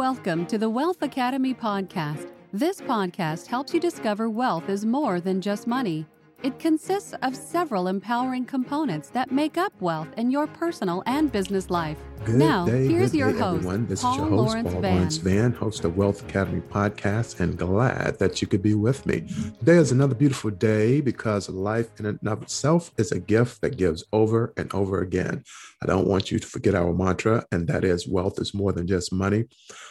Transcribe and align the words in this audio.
Welcome 0.00 0.46
to 0.46 0.56
the 0.56 0.70
Wealth 0.70 1.02
Academy 1.02 1.52
podcast. 1.52 2.32
This 2.54 2.80
podcast 2.80 3.48
helps 3.48 3.74
you 3.74 3.80
discover 3.80 4.30
wealth 4.30 4.70
is 4.70 4.86
more 4.86 5.20
than 5.20 5.42
just 5.42 5.66
money. 5.66 6.06
It 6.42 6.58
consists 6.58 7.12
of 7.20 7.36
several 7.36 7.86
empowering 7.86 8.46
components 8.46 9.10
that 9.10 9.30
make 9.30 9.58
up 9.58 9.74
wealth 9.78 10.08
in 10.16 10.30
your 10.30 10.46
personal 10.46 11.02
and 11.04 11.30
business 11.30 11.68
life. 11.68 11.98
Good 12.24 12.36
now, 12.36 12.64
day, 12.64 12.86
here's 12.86 13.14
your 13.14 13.30
day, 13.30 13.38
host, 13.38 13.56
everyone. 13.58 13.86
This 13.86 14.00
Paul 14.00 14.12
is 14.12 14.16
your 14.16 14.28
host, 14.28 14.48
Lawrence 14.48 14.72
Paul 14.72 14.80
Van. 14.80 14.94
Lawrence 14.94 15.16
Van, 15.18 15.52
host 15.52 15.84
of 15.84 15.98
Wealth 15.98 16.22
Academy 16.22 16.62
podcast, 16.62 17.40
and 17.40 17.58
glad 17.58 18.18
that 18.20 18.40
you 18.40 18.48
could 18.48 18.62
be 18.62 18.72
with 18.72 19.04
me. 19.04 19.26
Today 19.58 19.76
is 19.76 19.92
another 19.92 20.14
beautiful 20.14 20.50
day 20.50 21.02
because 21.02 21.50
life 21.50 21.90
in 21.98 22.06
and 22.06 22.18
of 22.26 22.42
itself 22.42 22.90
is 22.96 23.12
a 23.12 23.20
gift 23.20 23.60
that 23.60 23.76
gives 23.76 24.02
over 24.14 24.54
and 24.56 24.72
over 24.72 25.02
again. 25.02 25.44
I 25.82 25.86
don't 25.86 26.08
want 26.08 26.30
you 26.30 26.38
to 26.38 26.46
forget 26.46 26.74
our 26.74 26.94
mantra, 26.94 27.44
and 27.52 27.68
that 27.68 27.84
is 27.84 28.08
wealth 28.08 28.40
is 28.40 28.54
more 28.54 28.72
than 28.72 28.86
just 28.86 29.12
money. 29.12 29.44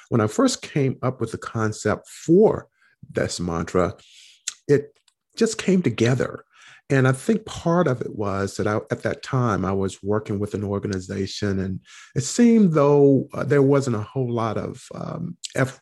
When 0.10 0.20
I 0.20 0.26
first 0.26 0.64
came 0.64 0.98
up 1.04 1.22
with 1.22 1.32
the 1.32 1.38
concept 1.38 2.08
for 2.08 2.70
this 3.12 3.40
mantra, 3.40 3.94
it 4.68 4.99
just 5.40 5.58
came 5.58 5.82
together. 5.82 6.44
And 6.92 7.08
I 7.08 7.12
think 7.12 7.46
part 7.46 7.88
of 7.88 8.02
it 8.02 8.16
was 8.16 8.58
that 8.58 8.68
I, 8.68 8.78
at 8.92 9.04
that 9.04 9.24
time 9.24 9.64
I 9.64 9.72
was 9.72 10.02
working 10.04 10.40
with 10.40 10.54
an 10.54 10.64
organization, 10.64 11.60
and 11.60 11.80
it 12.16 12.22
seemed 12.22 12.74
though 12.74 13.28
uh, 13.34 13.44
there 13.44 13.62
wasn't 13.62 13.96
a 13.96 14.02
whole 14.02 14.32
lot 14.32 14.58
of 14.58 14.86
um, 14.96 15.38
eff- 15.56 15.82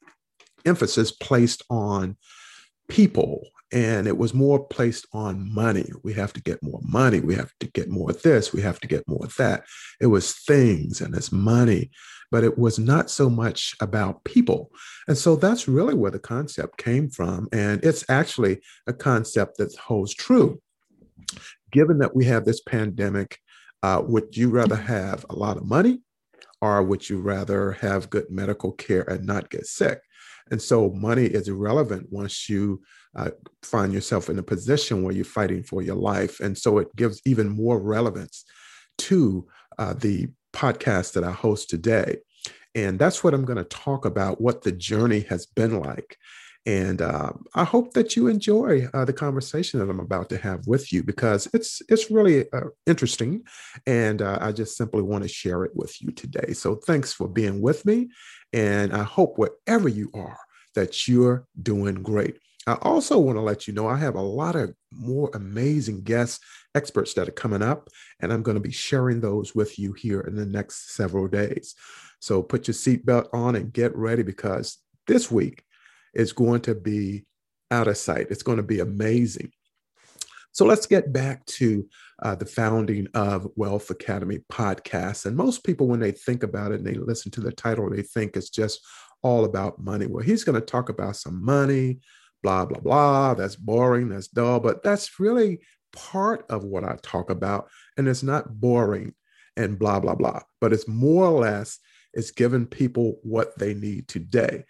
emphasis 0.66 1.12
placed 1.12 1.64
on 1.70 2.18
people, 2.90 3.48
and 3.72 4.08
it 4.08 4.18
was 4.18 4.34
more 4.34 4.64
placed 4.64 5.08
on 5.12 5.54
money. 5.54 5.90
We 6.04 6.14
have 6.14 6.32
to 6.34 6.42
get 6.42 6.64
more 6.64 6.80
money. 6.84 7.20
We 7.20 7.36
have 7.36 7.52
to 7.60 7.68
get 7.68 7.90
more 7.90 8.10
of 8.10 8.22
this. 8.22 8.54
We 8.54 8.62
have 8.62 8.80
to 8.80 8.88
get 8.88 9.08
more 9.08 9.26
of 9.26 9.36
that. 9.38 9.66
It 10.00 10.08
was 10.08 10.34
things 10.34 11.02
and 11.02 11.14
it's 11.16 11.32
money, 11.32 11.92
but 12.32 12.46
it 12.46 12.58
was 12.58 12.80
not 12.80 13.10
so 13.10 13.30
much 13.30 13.76
about 13.82 14.24
people. 14.24 14.72
And 15.08 15.18
so 15.18 15.36
that's 15.36 15.68
really 15.68 15.96
where 15.96 16.12
the 16.12 16.20
concept 16.20 16.78
came 16.78 17.10
from. 17.10 17.50
And 17.52 17.84
it's 17.84 18.06
actually 18.10 18.62
a 18.88 18.94
concept 18.94 19.58
that 19.58 19.76
holds 19.76 20.14
true. 20.14 20.62
Given 21.72 21.98
that 21.98 22.16
we 22.16 22.24
have 22.26 22.46
this 22.46 22.62
pandemic, 22.62 23.38
uh, 23.84 24.02
would 24.06 24.38
you 24.38 24.50
rather 24.50 24.78
have 24.78 25.26
a 25.30 25.36
lot 25.36 25.58
of 25.58 25.66
money 25.66 26.00
or 26.62 26.82
would 26.84 27.10
you 27.10 27.20
rather 27.20 27.74
have 27.74 28.10
good 28.10 28.30
medical 28.30 28.72
care 28.72 29.04
and 29.04 29.26
not 29.26 29.50
get 29.50 29.66
sick? 29.66 30.00
And 30.52 30.62
so 30.62 30.92
money 30.92 31.26
is 31.26 31.48
irrelevant 31.48 32.08
once 32.10 32.50
you 32.50 32.82
uh, 33.18 33.32
find 33.64 33.94
yourself 33.94 34.30
in 34.30 34.40
a 34.40 34.44
position 34.44 35.04
where 35.04 35.14
you're 35.14 35.26
fighting 35.26 35.64
for 35.64 35.82
your 35.82 35.96
life. 35.96 36.40
And 36.40 36.58
so 36.58 36.78
it 36.78 36.96
gives 36.96 37.22
even 37.26 37.50
more 37.50 37.80
relevance 37.80 38.46
to 39.00 39.48
uh, 39.78 39.94
the 39.94 40.30
podcast 40.54 41.14
that 41.14 41.24
I 41.24 41.32
host 41.32 41.70
today. 41.70 42.18
And 42.76 43.00
that's 43.00 43.24
what 43.24 43.34
I'm 43.34 43.46
going 43.46 43.58
to 43.58 43.64
talk 43.64 44.06
about 44.06 44.40
what 44.40 44.62
the 44.62 44.72
journey 44.72 45.22
has 45.30 45.46
been 45.46 45.80
like. 45.80 46.18
And 46.68 47.02
uh, 47.02 47.32
I 47.56 47.64
hope 47.64 47.94
that 47.94 48.18
you 48.18 48.28
enjoy 48.28 48.88
uh, 48.94 49.06
the 49.06 49.14
conversation 49.14 49.80
that 49.80 49.90
I'm 49.90 50.02
about 50.02 50.30
to 50.30 50.38
have 50.38 50.68
with 50.68 50.92
you 50.92 51.02
because 51.02 51.48
it's 51.54 51.82
it's 51.88 52.12
really 52.12 52.44
uh, 52.52 52.68
interesting, 52.86 53.44
and 53.86 54.22
uh, 54.22 54.38
I 54.42 54.52
just 54.52 54.76
simply 54.76 55.02
want 55.02 55.24
to 55.24 55.30
share 55.30 55.64
it 55.64 55.72
with 55.76 56.02
you 56.02 56.12
today. 56.12 56.52
So 56.52 56.76
thanks 56.76 57.14
for 57.14 57.30
being 57.30 57.62
with 57.62 57.86
me, 57.86 58.10
and 58.52 58.92
I 58.92 59.04
hope 59.04 59.38
wherever 59.38 59.88
you 59.88 60.12
are 60.14 60.38
that 60.76 61.08
you're 61.08 61.48
doing 61.64 62.04
great. 62.04 62.38
I 62.68 62.74
also 62.82 63.18
want 63.18 63.38
to 63.38 63.42
let 63.42 63.68
you 63.68 63.74
know 63.74 63.88
I 63.88 63.98
have 63.98 64.16
a 64.16 64.22
lot 64.22 64.58
of 64.58 64.74
more 64.92 65.32
amazing 65.34 66.04
guests, 66.04 66.40
experts 66.76 67.14
that 67.14 67.30
are 67.30 67.32
coming 67.32 67.62
up, 67.62 67.90
and 68.20 68.32
I'm 68.32 68.44
going 68.44 68.56
to 68.56 68.62
be 68.62 68.72
sharing 68.74 69.22
those 69.22 69.56
with 69.56 69.80
you 69.80 69.94
here 69.94 70.22
in 70.22 70.36
the 70.36 70.46
next 70.46 70.94
several 70.94 71.28
days. 71.30 71.76
So 72.20 72.44
put 72.44 72.68
your 72.68 72.76
seatbelt 72.76 73.30
on 73.34 73.56
and 73.56 73.72
get 73.72 73.96
ready 73.96 74.22
because 74.22 74.80
this 75.08 75.32
week 75.32 75.64
is 76.14 76.34
going 76.34 76.62
to 76.62 76.76
be 76.76 77.26
out 77.72 77.88
of 77.88 77.98
sight. 77.98 78.28
It's 78.30 78.44
going 78.44 78.58
to 78.58 78.64
be 78.64 78.82
amazing. 78.82 79.52
So 80.52 80.66
let's 80.66 80.88
get 80.88 81.14
back 81.14 81.46
to 81.46 81.88
uh, 82.24 82.36
the 82.36 82.46
founding 82.46 83.08
of 83.14 83.48
Wealth 83.56 83.92
Academy 83.92 84.40
podcast. 84.52 85.26
And 85.26 85.38
most 85.38 85.64
people, 85.64 85.88
when 85.88 86.00
they 86.00 86.12
think 86.12 86.44
about 86.44 86.72
it 86.72 86.80
and 86.80 86.88
they 86.88 86.96
listen 86.96 87.32
to 87.34 87.42
the 87.42 87.52
title, 87.52 87.90
they 87.90 88.02
think 88.02 88.36
it's 88.36 88.50
just 88.50 88.86
all 89.22 89.46
about 89.46 89.80
money. 89.80 90.08
Well, 90.08 90.24
he's 90.24 90.44
going 90.44 90.60
to 90.60 90.66
talk 90.66 90.90
about 90.90 91.16
some 91.16 91.46
money, 91.46 92.00
blah, 92.44 92.66
blah, 92.66 92.80
blah. 92.80 93.34
That's 93.34 93.56
boring, 93.56 94.10
that's 94.10 94.28
dull, 94.28 94.60
but 94.60 94.84
that's 94.84 95.20
really 95.20 95.60
part 95.94 96.46
of 96.50 96.64
what 96.64 96.84
I 96.84 96.98
talk 97.02 97.30
about. 97.30 97.70
And 97.98 98.08
it's 98.08 98.24
not 98.24 98.60
boring 98.60 99.14
and 99.56 99.80
blah, 99.80 100.00
blah, 100.00 100.16
blah, 100.16 100.42
but 100.62 100.74
it's 100.74 100.88
more 100.88 101.26
or 101.26 101.40
less, 101.42 101.80
it's 102.14 102.32
giving 102.32 102.66
people 102.66 103.20
what 103.24 103.58
they 103.58 103.74
need 103.74 104.08
today. 104.08 104.64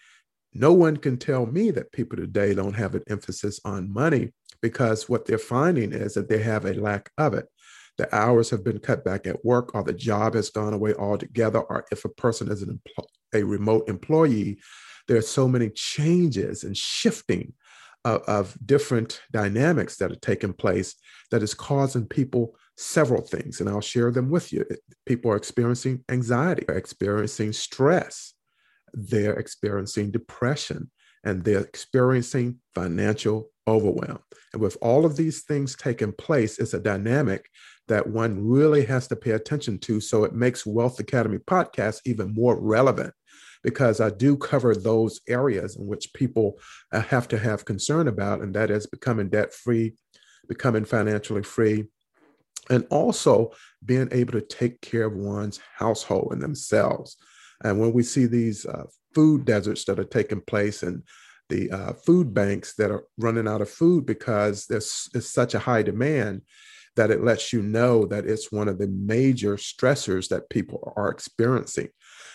No 0.54 0.74
one 0.74 0.98
can 0.98 1.18
tell 1.18 1.46
me 1.46 1.72
that 1.72 1.92
people 1.92 2.18
today 2.18 2.54
don't 2.54 2.74
have 2.74 2.96
an 2.96 3.04
emphasis 3.10 3.60
on 3.64 3.94
money 3.94 4.32
because 4.62 5.08
what 5.08 5.26
they're 5.26 5.38
finding 5.38 5.94
is 5.94 6.14
that 6.16 6.30
they 6.30 6.42
have 6.42 6.66
a 6.66 6.74
lack 6.74 7.12
of 7.18 7.34
it. 7.34 7.48
The 7.98 8.14
hours 8.16 8.50
have 8.52 8.64
been 8.64 8.80
cut 8.80 9.04
back 9.04 9.26
at 9.28 9.44
work, 9.44 9.74
or 9.74 9.84
the 9.84 9.94
job 9.94 10.36
has 10.36 10.50
gone 10.50 10.74
away 10.74 10.94
altogether, 10.94 11.60
or 11.60 11.86
if 11.92 12.06
a 12.06 12.10
person 12.10 12.52
is 12.52 12.62
an 12.62 12.70
a 13.34 13.44
remote 13.44 13.90
employee, 13.90 14.60
there 15.08 15.18
are 15.18 15.22
so 15.22 15.48
many 15.48 15.70
changes 15.70 16.64
and 16.64 16.76
shifting 16.76 17.54
of, 18.06 18.22
of 18.24 18.58
different 18.66 19.22
dynamics 19.32 19.98
that 19.98 20.12
are 20.12 20.16
taking 20.16 20.54
place 20.54 20.96
that 21.32 21.44
is 21.44 21.54
causing 21.54 22.06
people 22.06 22.56
several 22.78 23.22
things. 23.22 23.60
And 23.60 23.70
I'll 23.70 23.82
share 23.82 24.12
them 24.12 24.30
with 24.30 24.54
you. 24.54 24.66
People 25.06 25.32
are 25.32 25.36
experiencing 25.36 26.04
anxiety, 26.10 26.66
they're 26.68 26.78
experiencing 26.78 27.54
stress, 27.54 28.34
they're 28.94 29.34
experiencing 29.34 30.12
depression, 30.12 30.92
and 31.24 31.44
they're 31.44 31.62
experiencing 31.62 32.60
financial 32.76 33.50
overwhelm. 33.68 34.20
And 34.54 34.62
with 34.62 34.78
all 34.82 35.06
of 35.06 35.18
these 35.18 35.44
things 35.44 35.76
taking 35.76 36.14
place, 36.14 36.60
it's 36.60 36.74
a 36.74 36.80
dynamic 36.80 37.50
that 37.88 38.08
one 38.08 38.46
really 38.46 38.86
has 38.86 39.08
to 39.08 39.16
pay 39.16 39.32
attention 39.32 39.80
to. 39.80 40.00
So 40.00 40.24
it 40.24 40.34
makes 40.34 40.66
Wealth 40.66 41.00
Academy 41.00 41.38
podcast 41.38 42.02
even 42.06 42.34
more 42.34 42.60
relevant 42.60 43.14
because 43.64 44.00
I 44.00 44.10
do 44.10 44.38
cover 44.38 44.76
those 44.76 45.22
areas 45.28 45.76
in 45.76 45.88
which 45.88 46.14
people 46.14 46.60
uh, 46.92 47.02
have 47.02 47.28
to 47.30 47.38
have 47.38 47.66
concern 47.66 48.08
about, 48.08 48.42
and 48.42 48.54
that 48.56 48.70
is 48.70 48.88
becoming 48.88 49.30
debt 49.30 49.54
free, 49.54 49.96
becoming 50.48 50.86
financially 50.86 51.44
free, 51.44 51.86
and 52.70 52.86
also 52.90 53.52
being 53.84 54.10
able 54.12 54.34
to 54.34 54.42
take 54.42 54.82
care 54.82 55.06
of 55.06 55.14
one's 55.14 55.60
household 55.78 56.30
and 56.32 56.42
themselves. 56.42 57.18
And 57.64 57.80
when 57.80 57.94
we 57.94 58.04
see 58.04 58.26
these 58.26 58.66
uh, 58.66 58.84
food 59.16 59.46
deserts 59.46 59.86
that 59.86 60.00
are 60.00 60.04
taking 60.04 60.42
place 60.42 60.84
and 60.84 61.04
the 61.50 61.72
uh, 61.72 61.94
food 61.94 62.34
banks 62.34 62.76
that 62.76 62.92
are 62.92 63.06
running 63.18 63.48
out 63.48 63.62
of 63.62 63.70
food 63.70 64.06
because 64.06 64.66
there's, 64.68 65.10
there's 65.14 65.30
such 65.30 65.54
a 65.56 65.60
high 65.60 65.82
demand 65.82 66.42
that 66.98 67.12
it 67.12 67.24
lets 67.24 67.54
you 67.54 67.64
know 67.64 68.06
that 68.06 68.26
it's 68.26 68.52
one 68.52 68.68
of 68.68 68.78
the 68.78 68.88
major 68.88 69.56
stressors 69.56 70.28
that 70.28 70.50
people 70.50 70.94
are 70.98 71.10
experiencing. 71.10 71.88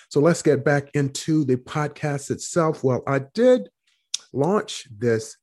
So 0.08 0.20
let's 0.20 0.42
get 0.42 0.64
back 0.64 0.88
into 0.94 1.44
the 1.44 1.56
podcast 1.56 2.30
itself. 2.30 2.82
Well, 2.82 3.02
I 3.06 3.20
did 3.34 3.68
launch 4.32 4.86
this 4.90 5.36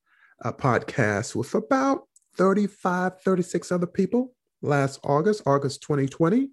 uh, 0.43 0.51
podcast 0.51 1.35
with 1.35 1.53
about 1.53 2.03
35, 2.37 3.21
36 3.21 3.71
other 3.71 3.87
people 3.87 4.33
last 4.61 4.99
August, 5.03 5.43
August 5.45 5.81
2020. 5.83 6.49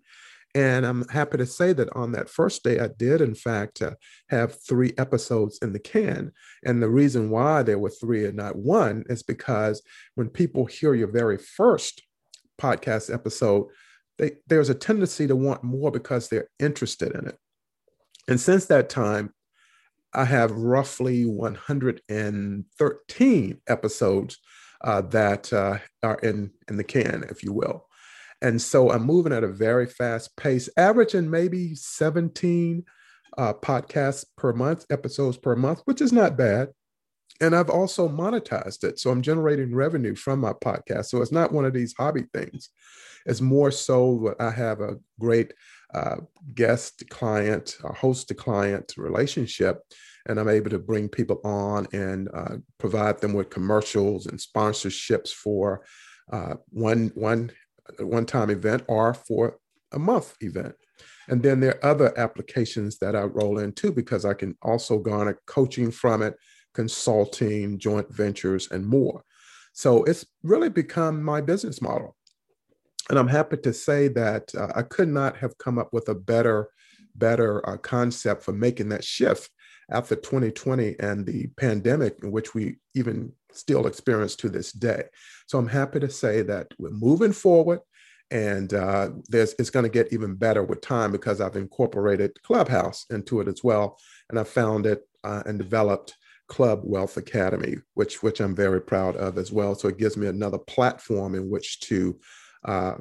And 0.55 0.87
I'm 0.87 1.07
happy 1.09 1.37
to 1.37 1.45
say 1.45 1.75
that 1.75 1.95
on 1.95 2.13
that 2.13 2.31
first 2.31 2.65
day, 2.65 2.81
I 2.81 2.89
did, 2.89 3.21
in 3.21 3.35
fact, 3.35 3.83
uh, 3.83 3.91
have 4.31 4.59
three 4.67 4.95
episodes 4.97 5.59
in 5.61 5.75
the 5.75 5.79
can. 5.79 6.33
And 6.65 6.83
the 6.83 6.89
reason 6.89 7.29
why 7.29 7.63
there 7.63 7.79
were 7.79 7.91
three 7.91 8.25
and 8.25 8.37
not 8.37 8.57
one 8.57 9.05
is 9.11 9.23
because 9.23 9.83
when 10.15 10.31
people 10.31 10.65
hear 10.65 10.95
your 10.95 11.13
very 11.13 11.37
first 11.37 12.06
podcast 12.61 13.13
episode, 13.13 13.67
they, 14.19 14.33
there's 14.47 14.69
a 14.69 14.75
tendency 14.75 15.27
to 15.27 15.37
want 15.37 15.63
more 15.63 15.91
because 15.91 16.29
they're 16.29 16.49
interested 16.59 17.15
in 17.15 17.29
it. 17.29 17.39
And 18.29 18.41
since 18.41 18.67
that 18.67 18.89
time, 18.89 19.33
I 20.13 20.25
have 20.25 20.53
roughly 20.53 21.27
113 21.27 23.61
episodes 23.69 24.39
uh, 24.83 25.01
that 25.03 25.53
uh, 25.53 25.79
are 26.03 26.19
in, 26.23 26.51
in 26.69 26.77
the 26.77 26.85
can, 26.85 27.25
if 27.31 27.43
you 27.43 27.53
will. 27.53 27.87
And 28.43 28.61
so 28.61 28.91
I'm 28.91 29.05
moving 29.05 29.33
at 29.33 29.45
a 29.45 29.49
very 29.49 29.87
fast 29.87 30.37
pace, 30.37 30.69
averaging 30.77 31.31
maybe 31.31 31.75
17 31.75 32.85
uh, 33.39 33.53
podcasts 33.55 34.25
per 34.37 34.53
month, 34.53 34.85
episodes 34.91 35.37
per 35.37 35.57
month, 35.57 35.83
which 35.85 36.01
is 36.01 36.13
not 36.13 36.37
bad. 36.37 36.69
And 37.41 37.55
I've 37.55 37.71
also 37.71 38.09
monetized 38.09 38.85
it. 38.85 38.99
So 38.99 39.11
I'm 39.11 39.23
generating 39.23 39.75
revenue 39.75 40.15
from 40.15 40.41
my 40.41 40.53
podcast. 40.53 41.07
So 41.07 41.21
it's 41.21 41.33
not 41.33 41.53
one 41.53 41.65
of 41.65 41.75
these 41.75 41.95
hobby 41.99 42.25
things. 42.33 42.71
It's 43.27 43.41
more 43.41 43.71
so 43.71 44.35
that 44.39 44.45
I 44.45 44.51
have 44.51 44.81
a 44.81 44.97
great 45.21 45.53
uh, 45.93 46.17
guest 46.55 47.05
client, 47.11 47.77
a 47.85 47.93
host 47.93 48.29
to 48.29 48.35
client 48.35 48.95
relationship. 48.97 49.83
And 50.27 50.41
I'm 50.41 50.49
able 50.49 50.71
to 50.71 50.79
bring 50.79 51.09
people 51.09 51.41
on 51.45 51.87
and 51.93 52.29
uh, 52.33 52.57
provide 52.79 53.21
them 53.21 53.33
with 53.33 53.51
commercials 53.51 54.27
and 54.27 54.39
sponsorships 54.39 55.31
for 55.31 55.85
uh, 56.33 56.55
one, 56.71 57.13
one, 57.15 57.53
one 58.01 58.27
time 58.27 58.51
event 58.51 58.85
or 58.89 59.15
for 59.15 59.59
a 59.93 59.99
month 59.99 60.35
event. 60.41 60.75
And 61.29 61.43
then 61.43 61.61
there 61.61 61.77
are 61.85 61.91
other 61.91 62.19
applications 62.19 62.99
that 62.99 63.17
I 63.17 63.23
roll 63.23 63.59
into 63.59 63.93
because 63.93 64.25
I 64.25 64.35
can 64.35 64.57
also 64.63 64.99
garner 64.99 65.41
coaching 65.47 65.91
from 65.91 66.23
it, 66.23 66.37
consulting, 66.77 67.79
joint 67.79 68.15
ventures, 68.15 68.69
and 68.71 68.87
more. 68.87 69.25
So 69.73 70.05
it's 70.05 70.27
really 70.43 70.69
become 70.69 71.23
my 71.23 71.41
business 71.41 71.81
model. 71.81 72.15
And 73.09 73.19
I'm 73.19 73.29
happy 73.29 73.57
to 73.57 73.73
say 73.73 74.09
that 74.09 74.55
uh, 74.55 74.69
I 74.77 74.83
could 74.83 75.09
not 75.09 75.39
have 75.39 75.57
come 75.57 75.79
up 75.79 75.89
with 75.93 76.09
a 76.11 76.15
better, 76.15 76.69
better 77.15 77.67
uh, 77.69 77.79
concept 77.79 78.43
for 78.43 78.53
making 78.53 78.91
that 78.91 79.05
shift 79.05 79.49
after 79.91 80.17
2020 80.17 80.97
and 81.01 81.25
the 81.25 81.47
pandemic, 81.57 82.19
in 82.23 82.31
which 82.31 82.55
we 82.55 82.77
even 82.95 83.33
still 83.53 83.87
experience 83.87 84.37
to 84.37 84.51
this 84.51 84.71
day. 84.73 85.05
So 85.47 85.59
I'm 85.59 85.69
happy 85.69 86.01
to 86.01 86.11
say 86.11 86.43
that 86.43 86.67
we're 86.79 86.91
moving 86.91 87.33
forward 87.33 87.81
and 88.31 88.75
uh, 88.75 89.11
there's 89.29 89.55
it's 89.59 89.71
going 89.71 89.85
to 89.85 89.89
get 89.99 90.13
even 90.13 90.35
better 90.35 90.63
with 90.63 90.81
time 90.81 91.13
because 91.13 91.41
I've 91.41 91.57
incorporated 91.57 92.43
Clubhouse 92.43 93.07
into 93.11 93.41
it 93.41 93.49
as 93.49 93.63
well, 93.63 93.99
and 94.29 94.39
I 94.39 94.45
founded 94.45 94.99
uh, 95.23 95.45
and 95.47 95.59
developed 95.59 96.15
Club 96.49 96.81
Wealth 96.85 97.17
Academy, 97.17 97.77
which 97.95 98.23
which 98.23 98.41
I'm 98.41 98.55
very 98.55 98.81
proud 98.81 99.17
of 99.17 99.39
as 99.39 99.51
well. 99.53 99.75
So 99.75 99.89
it 99.89 99.99
gives 99.99 100.17
me 100.17 100.27
another 100.27 100.59
platform 100.59 101.35
in 101.35 101.51
which 101.51 101.81
to 101.81 102.19
uh, 102.65 102.95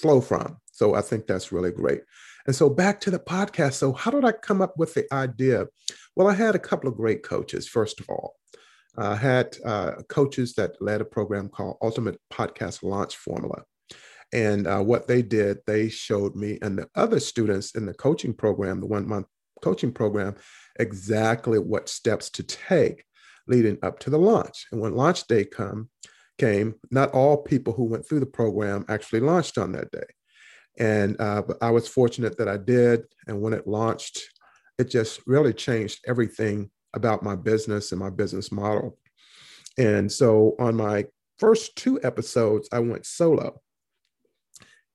flow 0.00 0.20
from. 0.20 0.58
So 0.72 0.94
I 0.94 1.02
think 1.02 1.26
that's 1.26 1.52
really 1.52 1.70
great. 1.70 2.02
And 2.46 2.56
so 2.56 2.70
back 2.70 3.00
to 3.00 3.10
the 3.10 3.18
podcast. 3.18 3.74
So 3.74 3.92
how 3.92 4.10
did 4.10 4.24
I 4.24 4.32
come 4.32 4.62
up 4.62 4.76
with 4.78 4.94
the 4.94 5.06
idea? 5.12 5.66
Well, 6.16 6.28
I 6.28 6.34
had 6.34 6.54
a 6.54 6.60
couple 6.60 6.88
of 6.88 6.96
great 6.96 7.22
coaches. 7.22 7.68
First 7.68 8.00
of 8.00 8.08
all, 8.08 8.34
I 8.96 9.14
had 9.14 9.56
uh, 9.64 9.92
coaches 10.08 10.54
that 10.54 10.80
led 10.80 11.00
a 11.00 11.04
program 11.04 11.48
called 11.48 11.76
Ultimate 11.82 12.18
Podcast 12.32 12.82
Launch 12.82 13.16
Formula. 13.16 13.62
And 14.32 14.66
uh, 14.66 14.80
what 14.80 15.06
they 15.06 15.22
did, 15.22 15.58
they 15.66 15.88
showed 15.88 16.36
me 16.36 16.58
and 16.62 16.78
the 16.78 16.88
other 16.94 17.20
students 17.20 17.74
in 17.74 17.86
the 17.86 17.94
coaching 17.94 18.32
program, 18.32 18.80
the 18.80 18.86
one 18.86 19.08
month 19.08 19.26
coaching 19.62 19.92
program, 19.92 20.36
exactly 20.78 21.58
what 21.58 21.88
steps 21.88 22.30
to 22.30 22.42
take 22.42 23.04
leading 23.46 23.78
up 23.82 23.98
to 24.00 24.10
the 24.10 24.18
launch. 24.18 24.66
And 24.72 24.80
when 24.80 24.94
launch 24.94 25.26
day 25.26 25.44
come, 25.44 25.88
came, 26.38 26.74
not 26.90 27.12
all 27.12 27.36
people 27.36 27.72
who 27.72 27.84
went 27.84 28.08
through 28.08 28.20
the 28.20 28.26
program 28.26 28.84
actually 28.88 29.20
launched 29.20 29.58
on 29.58 29.72
that 29.72 29.90
day. 29.90 30.06
And 30.78 31.20
uh, 31.20 31.42
but 31.42 31.58
I 31.60 31.70
was 31.70 31.86
fortunate 31.86 32.38
that 32.38 32.48
I 32.48 32.56
did. 32.56 33.02
And 33.26 33.42
when 33.42 33.52
it 33.52 33.66
launched, 33.66 34.22
it 34.78 34.88
just 34.88 35.20
really 35.26 35.52
changed 35.52 36.00
everything 36.06 36.70
about 36.94 37.22
my 37.22 37.36
business 37.36 37.92
and 37.92 38.00
my 38.00 38.10
business 38.10 38.50
model. 38.50 38.96
And 39.76 40.10
so 40.10 40.56
on 40.58 40.74
my 40.76 41.04
first 41.38 41.76
two 41.76 42.00
episodes, 42.02 42.68
I 42.72 42.78
went 42.78 43.04
solo. 43.04 43.60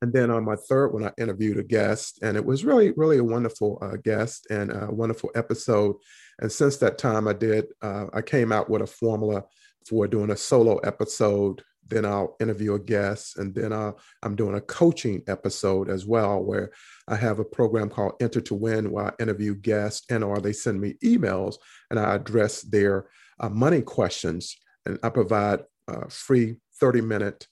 And 0.06 0.14
then 0.14 0.30
on 0.30 0.46
my 0.46 0.56
third 0.56 0.90
one, 0.90 1.04
I 1.04 1.12
interviewed 1.18 1.58
a 1.58 1.64
guest, 1.64 2.20
and 2.22 2.38
it 2.38 2.46
was 2.46 2.64
really, 2.64 2.92
really 2.92 3.18
a 3.18 3.24
wonderful 3.24 3.80
uh, 3.82 3.98
guest 4.04 4.46
and 4.52 4.72
a 4.72 4.88
wonderful 4.92 5.32
episode. 5.34 5.96
And 6.38 6.52
since 6.52 6.78
that 6.78 7.00
time, 7.00 7.28
I 7.28 7.34
did, 7.34 7.66
uh, 7.82 8.06
I 8.14 8.22
came 8.22 8.52
out 8.52 8.70
with 8.70 8.84
a 8.84 8.86
formula 8.86 9.46
for 9.90 10.06
doing 10.08 10.30
a 10.30 10.38
solo 10.38 10.78
episode. 10.78 11.64
Then 11.88 12.06
I'll 12.06 12.36
interview 12.40 12.76
a 12.76 12.80
guest, 12.80 13.40
and 13.40 13.56
then 13.56 13.74
I'll, 13.74 14.00
I'm 14.22 14.36
doing 14.36 14.54
a 14.54 14.62
coaching 14.62 15.24
episode 15.28 15.90
as 15.90 16.06
well, 16.06 16.44
where 16.44 16.70
I 17.08 17.16
have 17.16 17.40
a 17.40 17.44
program 17.44 17.90
called 17.90 18.14
Enter 18.22 18.42
to 18.42 18.54
Win, 18.54 18.92
where 18.92 19.06
I 19.06 19.14
interview 19.20 19.56
guests 19.56 20.06
and 20.12 20.24
or 20.24 20.40
they 20.40 20.54
send 20.54 20.80
me 20.80 20.98
emails, 21.04 21.56
and 21.90 22.00
I 22.00 22.14
address 22.14 22.62
their 22.62 23.08
uh, 23.40 23.50
money 23.50 23.82
questions, 23.82 24.56
and 24.86 25.00
I 25.02 25.10
provide 25.10 25.62
uh, 25.88 26.06
free 26.10 26.58
30 26.80 27.02
minute 27.02 27.48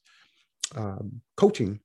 um, 0.75 1.21
coaching 1.35 1.79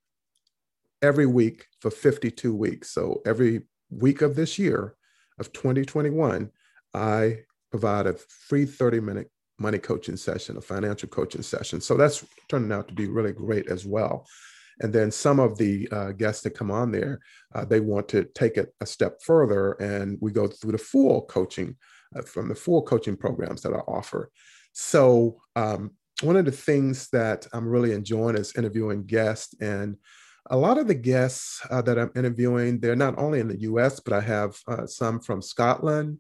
every 1.03 1.27
week 1.27 1.67
for 1.81 1.91
52 1.91 2.55
weeks. 2.55 2.91
So 2.91 3.21
every 3.27 3.63
week 3.91 4.23
of 4.23 4.37
this 4.37 4.59
year 4.59 4.95
of 5.39 5.53
2021, 5.53 6.51
I 6.95 7.39
provide 7.71 8.07
a 8.07 8.15
free 8.15 8.65
30 8.65 9.01
minute 9.01 9.31
money 9.59 9.79
coaching 9.79 10.17
session, 10.17 10.57
a 10.57 10.61
financial 10.61 11.09
coaching 11.09 11.43
session. 11.43 11.81
So 11.81 11.97
that's 11.97 12.25
turning 12.49 12.73
out 12.73 12.89
to 12.89 12.95
be 12.95 13.09
really 13.09 13.33
great 13.33 13.69
as 13.69 13.85
well. 13.85 14.27
And 14.81 14.93
then 14.93 15.11
some 15.11 15.41
of 15.41 15.59
the 15.59 15.89
uh, 15.91 16.13
guests 16.13 16.43
that 16.43 16.51
come 16.51 16.71
on 16.71 16.93
there, 16.93 17.21
uh, 17.55 17.65
they 17.65 17.81
want 17.81 18.09
to 18.11 18.25
take 18.35 18.57
it 18.57 18.73
a 18.81 18.87
step 18.87 19.21
further, 19.25 19.73
and 19.73 20.17
we 20.21 20.31
go 20.31 20.47
through 20.47 20.73
the 20.73 20.79
full 20.79 21.23
coaching 21.23 21.77
uh, 22.15 22.23
from 22.23 22.49
the 22.49 22.55
full 22.55 22.83
coaching 22.83 23.17
programs 23.17 23.63
that 23.63 23.73
I 23.73 23.79
offer. 23.79 24.31
So 24.73 25.41
um, 25.57 25.91
one 26.23 26.37
of 26.37 26.45
the 26.45 26.53
things 26.53 27.09
that 27.11 27.47
I'm 27.53 27.67
really 27.67 27.93
enjoying 27.93 28.37
is 28.37 28.55
interviewing 28.57 29.05
guests 29.05 29.55
and 29.61 29.97
a 30.51 30.57
lot 30.57 30.79
of 30.79 30.87
the 30.87 30.95
guests 30.95 31.61
uh, 31.71 31.83
that 31.83 31.99
I'm 31.99 32.11
interviewing, 32.17 32.81
they're 32.81 32.97
not 32.97 33.19
only 33.19 33.41
in 33.41 33.49
the 33.49 33.61
US, 33.63 34.01
but 34.01 34.13
I 34.13 34.21
have 34.21 34.59
uh, 34.67 34.87
some 34.87 35.21
from 35.21 35.43
Scotland, 35.43 36.19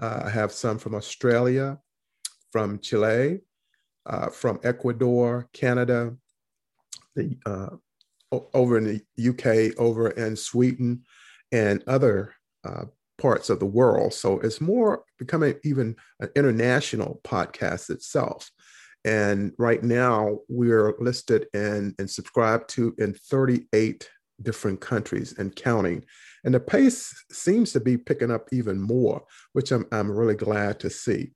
uh, 0.00 0.22
I 0.24 0.30
have 0.30 0.52
some 0.52 0.78
from 0.78 0.94
Australia, 0.94 1.78
from 2.50 2.78
Chile, 2.80 3.40
uh, 4.06 4.28
from 4.28 4.60
Ecuador, 4.64 5.48
Canada, 5.52 6.16
the, 7.14 7.36
uh, 7.46 7.68
over 8.54 8.78
in 8.78 9.02
the 9.16 9.28
UK, 9.28 9.78
over 9.78 10.10
in 10.10 10.36
Sweden, 10.36 11.02
and 11.52 11.82
other 11.86 12.34
uh, 12.64 12.84
parts 13.18 13.50
of 13.50 13.60
the 13.60 13.66
world. 13.66 14.14
So 14.14 14.40
it's 14.40 14.60
more 14.60 15.04
becoming 15.18 15.56
even 15.64 15.96
an 16.20 16.30
international 16.34 17.20
podcast 17.24 17.90
itself. 17.90 18.50
And 19.04 19.52
right 19.58 19.82
now, 19.82 20.40
we're 20.48 20.94
listed 20.98 21.46
and, 21.54 21.94
and 21.98 22.10
subscribed 22.10 22.68
to 22.70 22.94
in 22.98 23.14
38 23.14 24.08
different 24.42 24.80
countries 24.80 25.34
and 25.38 25.54
counting. 25.56 26.04
And 26.44 26.54
the 26.54 26.60
pace 26.60 27.14
seems 27.30 27.72
to 27.72 27.80
be 27.80 27.96
picking 27.96 28.30
up 28.30 28.48
even 28.52 28.80
more, 28.80 29.22
which 29.52 29.72
I'm, 29.72 29.86
I'm 29.92 30.10
really 30.10 30.34
glad 30.34 30.80
to 30.80 30.90
see. 30.90 31.32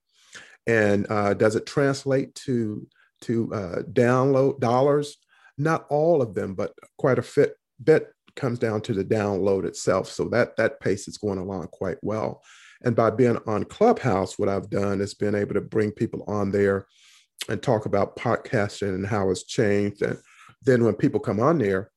And 0.66 1.06
uh, 1.11 1.34
does 1.34 1.56
it 1.56 1.66
translate 1.66 2.34
to, 2.37 2.87
to 3.22 3.52
uh, 3.52 3.82
download 3.93 4.60
dollars? 4.60 5.17
Not 5.58 5.87
all 5.90 6.22
of 6.22 6.34
them, 6.34 6.55
but 6.55 6.75
quite 6.99 7.19
a 7.19 7.22
fit, 7.22 7.55
bit 7.82 8.08
comes 8.37 8.58
down 8.58 8.81
to 8.82 8.93
the 8.93 9.05
download 9.05 9.64
itself. 9.64 10.08
So 10.08 10.28
that, 10.31 10.56
that 10.56 10.81
pace 10.81 11.06
is 11.06 11.19
going 11.19 11.38
along 11.38 11.69
quite 11.69 11.99
well. 12.02 12.43
And 12.82 12.96
by 12.96 13.10
being 13.10 13.38
on 13.46 13.64
Clubhouse, 13.64 14.38
what 14.38 14.49
I've 14.49 14.69
done 14.69 15.00
is 15.00 15.14
been 15.14 15.34
able 15.34 15.55
to 15.55 15.60
bring 15.60 15.93
people 15.93 16.25
on 16.26 16.50
there 16.50 16.87
and 17.48 17.62
talk 17.62 17.86
about 17.86 18.16
podcasting 18.16 18.94
and 18.94 19.06
how 19.06 19.31
it's 19.31 19.44
changed. 19.44 20.02
And 20.02 20.19
then 20.62 20.84
when 20.84 20.94
people 20.94 21.20
come 21.20 21.40
on 21.40 21.58
there, 21.58 21.90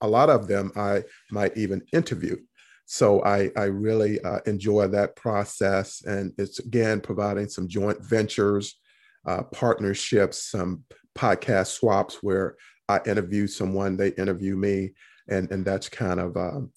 a 0.00 0.08
lot 0.08 0.28
of 0.30 0.46
them 0.46 0.72
I 0.76 1.04
might 1.30 1.56
even 1.56 1.82
interview. 1.92 2.36
So 2.84 3.22
I, 3.24 3.50
I 3.56 3.64
really 3.64 4.20
uh, 4.20 4.40
enjoy 4.46 4.86
that 4.88 5.16
process. 5.16 6.02
And 6.04 6.32
it's 6.38 6.60
again 6.60 7.00
providing 7.00 7.48
some 7.48 7.68
joint 7.68 8.00
ventures, 8.00 8.78
uh, 9.26 9.42
partnerships, 9.44 10.50
some 10.50 10.84
podcast 11.16 11.68
swaps 11.68 12.22
where 12.22 12.56
I 12.88 13.00
interview 13.06 13.46
someone, 13.48 13.96
they 13.96 14.10
interview 14.10 14.56
me. 14.56 14.92
And, 15.28 15.50
and 15.50 15.64
that's 15.64 15.88
kind 15.88 16.20
of 16.20 16.36
um, 16.36 16.70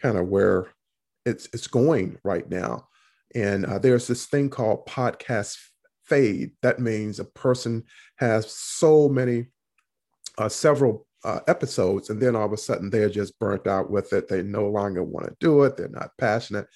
kind 0.00 0.16
of 0.16 0.28
where 0.28 0.68
it's, 1.24 1.48
it's 1.52 1.66
going 1.66 2.18
right 2.22 2.48
now. 2.48 2.86
And 3.34 3.66
uh, 3.66 3.78
there's 3.80 4.06
this 4.06 4.26
thing 4.26 4.48
called 4.50 4.86
podcast 4.86 5.56
fade. 6.06 6.52
That 6.62 6.78
means 6.78 7.18
a 7.18 7.24
person 7.24 7.84
has 8.16 8.50
so 8.50 9.08
many, 9.08 9.46
uh, 10.38 10.48
several 10.48 11.06
uh, 11.24 11.40
episodes, 11.48 12.10
and 12.10 12.20
then 12.20 12.36
all 12.36 12.46
of 12.46 12.52
a 12.52 12.56
sudden 12.56 12.90
they're 12.90 13.08
just 13.08 13.38
burnt 13.38 13.66
out 13.66 13.90
with 13.90 14.12
it. 14.12 14.28
They 14.28 14.42
no 14.42 14.68
longer 14.68 15.02
want 15.02 15.26
to 15.26 15.36
do 15.40 15.64
it. 15.64 15.76
They're 15.76 15.88
not 15.88 16.16
passionate. 16.18 16.66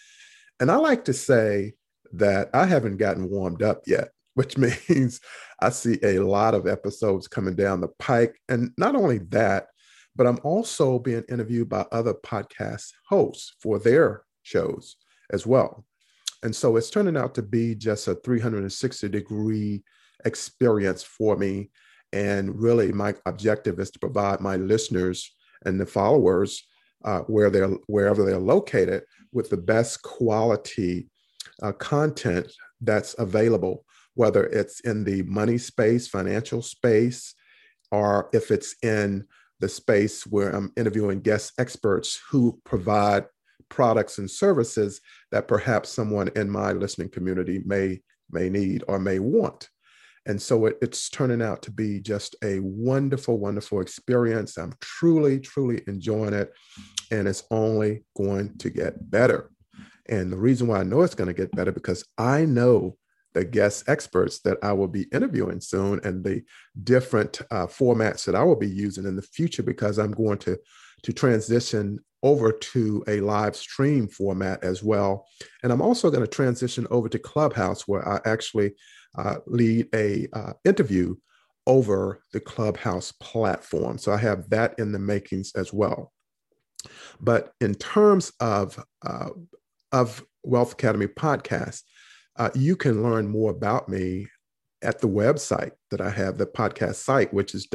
And 0.59 0.71
I 0.71 0.77
like 0.77 1.05
to 1.07 1.13
say 1.13 1.75
that 2.13 2.51
I 2.53 2.67
haven't 2.67 2.97
gotten 2.97 3.31
warmed 3.31 3.63
up 3.63 3.83
yet, 3.87 4.11
which 4.35 4.57
means 4.57 5.21
I 5.61 5.71
see 5.71 5.99
a 6.03 6.21
lot 6.21 6.55
of 6.55 6.67
episodes 6.67 7.29
coming 7.29 7.55
down 7.55 7.81
the 7.81 7.89
pike. 7.99 8.41
And 8.49 8.73
not 8.77 8.97
only 8.97 9.19
that, 9.31 9.67
but 10.17 10.27
I'm 10.27 10.41
also 10.43 10.99
being 10.99 11.25
interviewed 11.29 11.69
by 11.69 11.87
other 11.93 12.15
podcast 12.15 12.93
hosts 13.09 13.55
for 13.61 13.79
their 13.79 14.25
shows 14.43 14.97
as 15.33 15.47
well. 15.47 15.85
And 16.43 16.55
so 16.55 16.77
it's 16.77 16.91
turning 16.91 17.17
out 17.17 17.35
to 17.35 17.43
be 17.43 17.75
just 17.75 18.09
a 18.09 18.15
360 18.15 19.09
degree 19.09 19.83
experience 20.25 21.03
for 21.03 21.37
me. 21.37 21.71
And 22.13 22.61
really, 22.61 22.93
my 22.93 23.15
objective 23.27 23.79
is 23.79 23.91
to 23.93 23.99
provide 23.99 24.41
my 24.41 24.57
listeners 24.57 25.35
and 25.65 25.81
the 25.81 25.87
followers 25.87 26.63
uh, 27.05 27.21
where 27.21 27.51
they're 27.51 27.69
wherever 27.87 28.25
they're 28.25 28.39
located 28.39 29.03
with 29.33 29.51
the 29.51 29.57
best 29.57 30.03
quality 30.03 31.09
uh, 31.63 31.73
content 31.73 32.51
that's 32.81 33.15
available, 33.19 33.85
whether 34.15 34.45
it's 34.47 34.81
in 34.81 35.05
the 35.05 35.23
money 35.23 35.59
space, 35.59 36.09
financial 36.09 36.63
space, 36.63 37.35
or 37.93 38.29
if 38.33 38.51
it's 38.51 38.75
in 38.83 39.25
the 39.61 39.69
space 39.69 40.27
where 40.27 40.51
I'm 40.51 40.73
interviewing 40.77 41.21
guest 41.21 41.53
experts 41.59 42.21
who 42.31 42.59
provide 42.65 43.27
products 43.71 44.19
and 44.19 44.31
services 44.31 45.00
that 45.33 45.49
perhaps 45.49 45.89
someone 45.89 46.29
in 46.37 46.50
my 46.50 46.73
listening 46.73 47.09
community 47.09 47.62
may 47.65 48.00
may 48.31 48.49
need 48.49 48.85
or 48.87 48.99
may 48.99 49.19
want 49.19 49.69
and 50.27 50.41
so 50.41 50.67
it, 50.67 50.77
it's 50.83 51.09
turning 51.09 51.41
out 51.41 51.62
to 51.62 51.71
be 51.71 51.99
just 51.99 52.37
a 52.45 52.61
wonderful 52.61 53.39
wonderful 53.39 53.81
experience 53.81 54.59
i'm 54.59 54.75
truly 54.81 55.41
truly 55.41 55.83
enjoying 55.87 56.35
it 56.35 56.53
and 57.11 57.27
it's 57.27 57.45
only 57.50 58.05
going 58.17 58.57
to 58.59 58.71
get 58.71 59.11
better. 59.11 59.50
And 60.09 60.33
the 60.33 60.37
reason 60.37 60.67
why 60.67 60.81
I 60.81 60.85
know 60.85 61.03
it's 61.03 61.15
going 61.15 61.29
to 61.29 61.35
get 61.35 61.53
better 61.53 61.73
because 61.73 62.05
I 62.19 62.45
know 62.45 62.97
the 63.33 63.45
guest 63.45 63.85
experts 63.89 64.41
that 64.41 64.59
I 64.62 64.73
will 64.73 64.89
be 64.89 65.07
interviewing 65.12 65.61
soon 65.61 66.00
and 66.03 66.25
the 66.25 66.43
different 66.83 67.41
uh, 67.50 67.67
formats 67.67 68.25
that 68.25 68.35
I 68.35 68.43
will 68.43 68.57
be 68.57 68.69
using 68.69 69.05
in 69.05 69.15
the 69.15 69.23
future 69.23 69.62
because 69.62 69.99
I'm 69.99 70.11
going 70.11 70.39
to 70.39 70.59
to 71.02 71.12
transition 71.12 71.99
over 72.23 72.52
to 72.52 73.02
a 73.09 73.21
live 73.21 73.57
stream 73.57 74.09
format 74.09 74.62
as 74.62 74.83
well. 74.83 75.26
And 75.62 75.73
I'm 75.73 75.80
also 75.80 76.11
going 76.11 76.23
to 76.23 76.28
transition 76.28 76.87
over 76.90 77.09
to 77.09 77.19
Clubhouse 77.19 77.88
where 77.88 78.07
I 78.07 78.21
actually 78.26 78.75
uh, 79.16 79.37
lead 79.47 79.88
a 79.95 80.28
uh, 80.33 80.52
interview 80.64 81.16
over 81.66 82.23
the 82.33 82.40
Clubhouse 82.40 83.12
platform. 83.12 83.99
So 83.99 84.12
I 84.12 84.19
have 84.19 84.50
that 84.50 84.78
in 84.78 84.92
the 84.92 84.99
makings 84.99 85.52
as 85.54 85.73
well. 85.73 86.12
But 87.21 87.52
in 87.61 87.75
terms 87.75 88.33
of 88.40 88.83
uh, 89.07 89.30
of 89.92 90.25
Wealth 90.42 90.73
Academy 90.73 91.07
podcast, 91.07 91.83
uh, 92.37 92.50
you 92.54 92.76
can 92.76 93.02
learn 93.02 93.28
more 93.28 93.50
about 93.50 93.88
me 93.88 94.28
at 94.83 95.00
the 95.00 95.09
website 95.09 95.73
that 95.90 96.00
I 96.00 96.11
have, 96.11 96.38
the 96.38 96.47
podcast 96.47 96.97
site, 96.97 97.35
which 97.35 97.54
is 97.54 97.66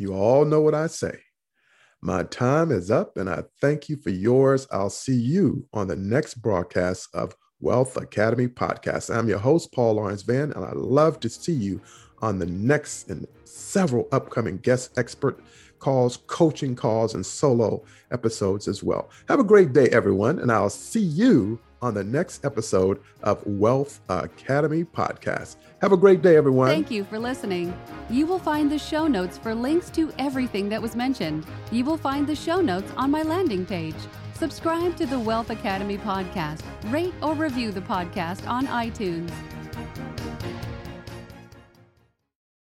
you 0.00 0.14
all 0.14 0.44
know 0.44 0.60
what 0.60 0.74
I 0.74 0.86
say. 0.86 1.20
My 2.00 2.22
time 2.24 2.72
is 2.72 2.90
up, 2.90 3.18
and 3.18 3.28
I 3.28 3.44
thank 3.60 3.90
you 3.90 3.96
for 3.96 4.08
yours. 4.08 4.66
I'll 4.72 4.88
see 4.88 5.14
you 5.14 5.66
on 5.74 5.86
the 5.86 5.96
next 5.96 6.36
broadcast 6.36 7.08
of 7.12 7.36
Wealth 7.60 7.98
Academy 7.98 8.48
Podcast. 8.48 9.14
I'm 9.14 9.28
your 9.28 9.38
host, 9.38 9.70
Paul 9.72 9.94
Lawrence 9.94 10.22
Van, 10.22 10.52
and 10.52 10.64
I 10.64 10.72
love 10.72 11.20
to 11.20 11.28
see 11.28 11.52
you 11.52 11.80
on 12.22 12.38
the 12.38 12.46
next 12.46 13.10
and 13.10 13.26
several 13.44 14.08
upcoming 14.12 14.56
guest 14.58 14.98
expert 14.98 15.42
calls, 15.78 16.18
coaching 16.26 16.74
calls, 16.74 17.14
and 17.14 17.24
solo 17.24 17.84
episodes 18.10 18.66
as 18.66 18.82
well. 18.82 19.10
Have 19.28 19.40
a 19.40 19.44
great 19.44 19.74
day, 19.74 19.88
everyone, 19.90 20.38
and 20.38 20.50
I'll 20.50 20.70
see 20.70 21.00
you 21.00 21.60
on 21.82 21.94
the 21.94 22.04
next 22.04 22.44
episode 22.44 23.00
of 23.22 23.44
Wealth 23.46 24.00
Academy 24.08 24.84
Podcast. 24.84 25.56
Have 25.80 25.92
a 25.92 25.96
great 25.96 26.22
day, 26.22 26.36
everyone. 26.36 26.68
Thank 26.68 26.90
you 26.90 27.04
for 27.04 27.18
listening. 27.18 27.74
You 28.08 28.26
will 28.26 28.38
find 28.38 28.70
the 28.70 28.78
show 28.78 29.06
notes 29.06 29.38
for 29.38 29.54
links 29.54 29.90
to 29.90 30.12
everything 30.18 30.68
that 30.68 30.82
was 30.82 30.94
mentioned. 30.94 31.46
You 31.72 31.84
will 31.84 31.96
find 31.96 32.26
the 32.26 32.36
show 32.36 32.60
notes 32.60 32.92
on 32.96 33.10
my 33.10 33.22
landing 33.22 33.64
page. 33.64 33.94
Subscribe 34.34 34.96
to 34.96 35.06
the 35.06 35.18
Wealth 35.18 35.50
Academy 35.50 35.98
podcast, 35.98 36.62
rate 36.86 37.14
or 37.22 37.34
review 37.34 37.72
the 37.72 37.82
podcast 37.82 38.48
on 38.48 38.66
iTunes. 38.66 39.30